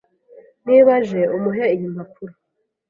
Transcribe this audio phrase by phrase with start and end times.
[0.65, 2.33] Niba aje, umuhe iyi mpapuro.